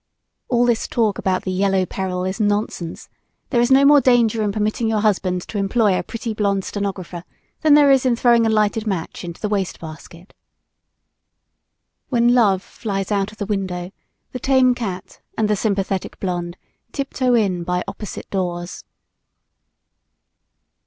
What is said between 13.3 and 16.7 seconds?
of the window the tame cat and the sympathetic blonde